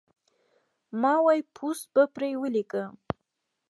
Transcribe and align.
ما 1.01 1.13
وې 1.25 1.37
پوسټ 1.55 1.85
به 1.93 2.03
پرې 2.15 2.31
وليکم 2.41 2.91